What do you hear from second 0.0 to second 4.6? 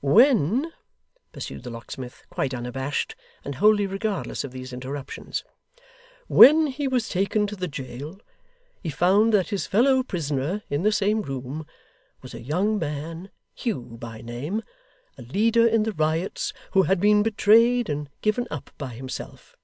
'When,' pursued the locksmith, quite unabashed and wholly regardless of